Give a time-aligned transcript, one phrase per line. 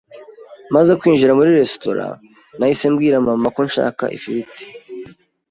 [0.75, 2.15] Maze kwinjira muri restaurant,
[2.57, 4.65] nahise mbwira mama ko nshaka ifiriti.